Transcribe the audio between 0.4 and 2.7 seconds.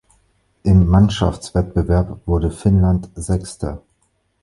Im Mannschaftswettbewerb wurde